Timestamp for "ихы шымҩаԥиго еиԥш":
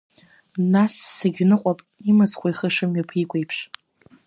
2.51-3.57